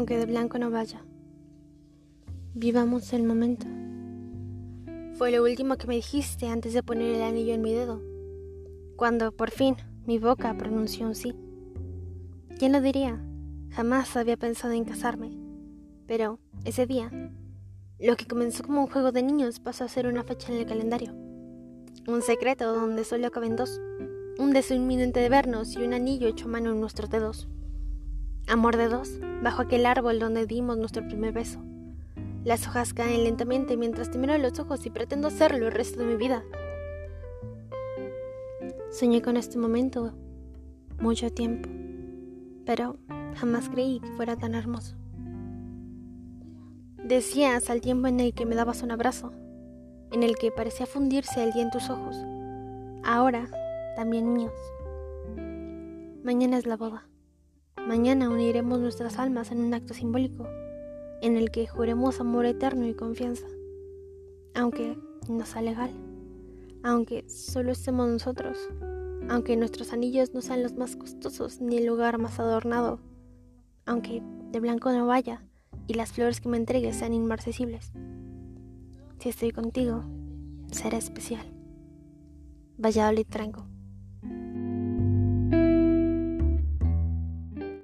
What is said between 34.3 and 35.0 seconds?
los ojos y